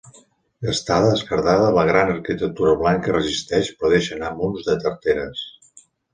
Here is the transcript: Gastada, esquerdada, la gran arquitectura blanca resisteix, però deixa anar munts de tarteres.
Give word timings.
Gastada, 0.67 1.11
esquerdada, 1.17 1.67
la 1.75 1.83
gran 1.89 2.09
arquitectura 2.13 2.73
blanca 2.81 3.15
resisteix, 3.17 3.71
però 3.77 3.93
deixa 3.93 4.19
anar 4.19 4.33
munts 4.43 4.67
de 4.71 4.79
tarteres. 4.89 5.47